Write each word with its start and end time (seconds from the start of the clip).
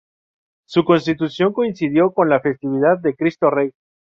Su 0.67 0.83
constitución 0.83 1.53
coincidió 1.53 2.11
con 2.11 2.27
la 2.27 2.39
festividad 2.39 2.97
del 2.97 3.15
Cristo 3.15 3.51
Rey. 3.51 3.69